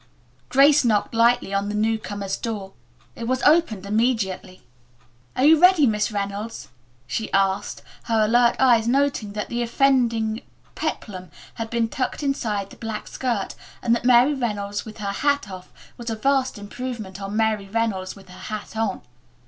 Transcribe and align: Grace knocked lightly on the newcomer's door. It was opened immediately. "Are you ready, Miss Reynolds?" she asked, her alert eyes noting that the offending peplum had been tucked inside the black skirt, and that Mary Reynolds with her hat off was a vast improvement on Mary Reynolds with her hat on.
Grace 0.49 0.83
knocked 0.83 1.13
lightly 1.13 1.53
on 1.53 1.69
the 1.69 1.75
newcomer's 1.75 2.35
door. 2.35 2.73
It 3.15 3.25
was 3.27 3.43
opened 3.43 3.85
immediately. 3.85 4.63
"Are 5.35 5.45
you 5.45 5.61
ready, 5.61 5.85
Miss 5.85 6.11
Reynolds?" 6.11 6.69
she 7.05 7.31
asked, 7.33 7.83
her 8.05 8.25
alert 8.25 8.55
eyes 8.57 8.87
noting 8.87 9.33
that 9.33 9.47
the 9.49 9.61
offending 9.61 10.41
peplum 10.73 11.29
had 11.53 11.69
been 11.69 11.87
tucked 11.87 12.23
inside 12.23 12.71
the 12.71 12.77
black 12.77 13.07
skirt, 13.07 13.53
and 13.83 13.93
that 13.95 14.03
Mary 14.03 14.33
Reynolds 14.33 14.85
with 14.85 14.97
her 14.97 15.11
hat 15.11 15.51
off 15.51 15.71
was 15.97 16.09
a 16.09 16.15
vast 16.15 16.57
improvement 16.57 17.21
on 17.21 17.37
Mary 17.37 17.69
Reynolds 17.69 18.15
with 18.15 18.27
her 18.29 18.39
hat 18.49 18.75
on. 18.75 19.03